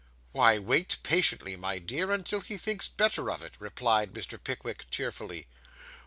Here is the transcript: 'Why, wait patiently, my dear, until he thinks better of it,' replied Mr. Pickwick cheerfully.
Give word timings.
'Why, 0.31 0.57
wait 0.57 0.97
patiently, 1.03 1.55
my 1.55 1.77
dear, 1.77 2.09
until 2.09 2.39
he 2.41 2.57
thinks 2.57 2.87
better 2.87 3.29
of 3.29 3.43
it,' 3.43 3.53
replied 3.59 4.13
Mr. 4.13 4.43
Pickwick 4.43 4.89
cheerfully. 4.89 5.45